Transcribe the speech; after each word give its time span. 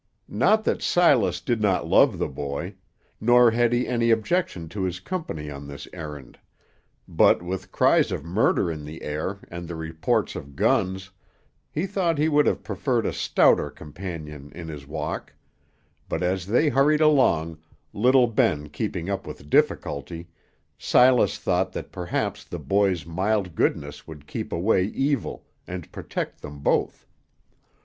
Not 0.27 0.63
that 0.63 0.81
Silas 0.81 1.39
did 1.41 1.61
not 1.61 1.85
love 1.85 2.17
the 2.17 2.27
boy; 2.27 2.73
nor 3.19 3.51
had 3.51 3.71
he 3.71 3.85
any 3.87 4.09
objection 4.09 4.67
to 4.69 4.81
his 4.81 4.99
company 4.99 5.51
on 5.51 5.67
this 5.67 5.87
errand, 5.93 6.39
but 7.07 7.43
with 7.43 7.71
cries 7.71 8.11
of 8.11 8.25
murder 8.25 8.71
in 8.71 8.83
the 8.83 9.03
air, 9.03 9.37
and 9.49 9.67
the 9.67 9.75
reports 9.75 10.35
of 10.35 10.55
guns, 10.55 11.11
he 11.69 11.85
thought 11.85 12.17
he 12.17 12.29
would 12.29 12.47
have 12.47 12.63
preferred 12.63 13.05
a 13.05 13.13
stouter 13.13 13.69
companion 13.69 14.51
in 14.55 14.69
his 14.69 14.87
walk; 14.87 15.35
but 16.09 16.23
as 16.23 16.47
they 16.47 16.69
hurried 16.69 17.01
along, 17.01 17.59
little 17.93 18.25
Ben 18.25 18.69
keeping 18.69 19.07
up 19.07 19.27
with 19.27 19.51
difficulty, 19.51 20.27
Silas 20.79 21.37
thought 21.37 21.73
that 21.73 21.91
perhaps 21.91 22.43
the 22.43 22.57
boy's 22.57 23.05
mild 23.05 23.53
goodness 23.53 24.07
would 24.07 24.25
keep 24.25 24.51
away 24.51 24.83
evil, 24.85 25.45
and 25.67 25.91
protect 25.91 26.41
them 26.41 26.57
both. 26.57 27.05